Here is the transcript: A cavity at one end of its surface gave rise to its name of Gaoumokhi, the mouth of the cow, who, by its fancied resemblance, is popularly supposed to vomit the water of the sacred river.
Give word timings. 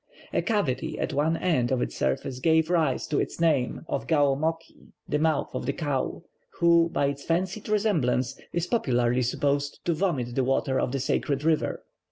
A 0.33 0.41
cavity 0.41 0.97
at 0.97 1.13
one 1.13 1.37
end 1.37 1.71
of 1.71 1.79
its 1.79 1.95
surface 1.95 2.39
gave 2.39 2.71
rise 2.71 3.05
to 3.05 3.19
its 3.19 3.39
name 3.39 3.85
of 3.87 4.07
Gaoumokhi, 4.07 4.93
the 5.07 5.19
mouth 5.19 5.51
of 5.53 5.67
the 5.67 5.73
cow, 5.73 6.23
who, 6.57 6.89
by 6.89 7.05
its 7.05 7.23
fancied 7.23 7.69
resemblance, 7.69 8.35
is 8.51 8.65
popularly 8.65 9.21
supposed 9.21 9.79
to 9.85 9.93
vomit 9.93 10.33
the 10.33 10.43
water 10.43 10.79
of 10.79 10.91
the 10.91 10.99
sacred 10.99 11.43
river. 11.43 11.83